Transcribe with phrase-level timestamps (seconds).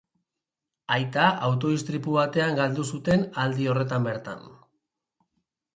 [0.95, 4.45] Aita auto istripu batean galdu zuten aldi horretan bertan.